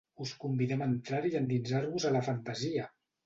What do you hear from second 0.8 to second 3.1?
a entrar-hi i endinsar-vos a la fantasia!